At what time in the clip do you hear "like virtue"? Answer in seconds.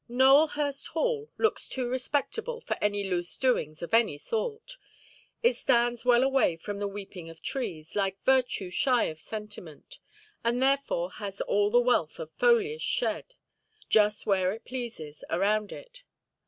7.95-8.71